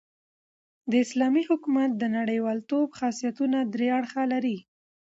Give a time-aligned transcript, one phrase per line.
[0.89, 4.57] د اسلامي حکومت د نړۍوالتوب خاصیتونه درې اړخه لري.